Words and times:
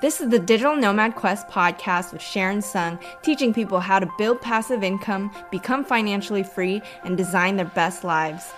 This 0.00 0.20
is 0.20 0.28
the 0.28 0.38
Digital 0.38 0.76
Nomad 0.76 1.16
Quest 1.16 1.48
podcast 1.48 2.12
with 2.12 2.22
Sharon 2.22 2.62
Sung, 2.62 3.00
teaching 3.22 3.52
people 3.52 3.80
how 3.80 3.98
to 3.98 4.08
build 4.16 4.40
passive 4.40 4.84
income, 4.84 5.32
become 5.50 5.84
financially 5.84 6.44
free, 6.44 6.82
and 7.02 7.16
design 7.16 7.56
their 7.56 7.66
best 7.66 8.04
lives. 8.04 8.52